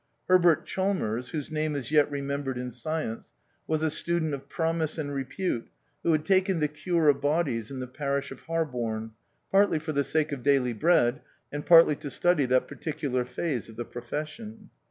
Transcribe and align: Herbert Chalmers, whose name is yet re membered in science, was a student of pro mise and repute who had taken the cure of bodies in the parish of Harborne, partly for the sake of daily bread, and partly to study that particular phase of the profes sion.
Herbert 0.27 0.65
Chalmers, 0.65 1.29
whose 1.29 1.51
name 1.51 1.75
is 1.75 1.91
yet 1.91 2.09
re 2.09 2.21
membered 2.23 2.57
in 2.57 2.71
science, 2.71 3.33
was 3.67 3.83
a 3.83 3.91
student 3.91 4.33
of 4.33 4.49
pro 4.49 4.73
mise 4.73 4.97
and 4.97 5.13
repute 5.13 5.69
who 6.01 6.11
had 6.11 6.25
taken 6.25 6.59
the 6.59 6.67
cure 6.67 7.07
of 7.07 7.21
bodies 7.21 7.69
in 7.69 7.79
the 7.79 7.85
parish 7.85 8.31
of 8.31 8.41
Harborne, 8.47 9.11
partly 9.51 9.77
for 9.77 9.91
the 9.91 10.03
sake 10.03 10.31
of 10.31 10.41
daily 10.41 10.73
bread, 10.73 11.21
and 11.51 11.67
partly 11.67 11.95
to 11.97 12.09
study 12.09 12.47
that 12.47 12.67
particular 12.67 13.23
phase 13.25 13.69
of 13.69 13.75
the 13.75 13.85
profes 13.85 14.25
sion. 14.25 14.71